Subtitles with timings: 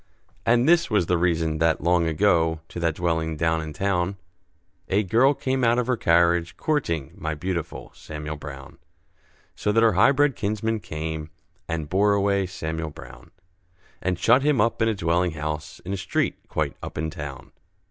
[0.47, 4.17] And this was the reason that, long ago, To that dwelling down in town,
[4.89, 8.79] A girl came out of her carriage, courting My beautiful Samuel Brown;
[9.55, 11.29] So that her high bred kinsmen came,
[11.67, 13.29] And bore away Samuel Brown,
[14.01, 17.51] And shut him up in a dwelling house, In a street quite up in town.